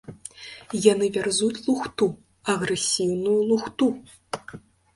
[0.91, 2.09] Яны вярзуць лухту,
[2.55, 3.95] агрэсіўную лухту!